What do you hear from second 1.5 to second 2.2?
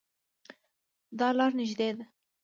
نږدې ده